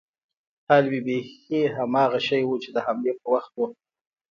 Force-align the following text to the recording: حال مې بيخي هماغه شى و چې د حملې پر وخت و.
حال 0.67 0.83
مې 0.91 0.99
بيخي 1.05 1.61
هماغه 1.77 2.19
شى 2.27 2.41
و 2.45 2.53
چې 2.63 2.69
د 2.75 2.77
حملې 2.85 3.13
پر 3.19 3.27
وخت 3.33 3.53
و. 3.57 3.61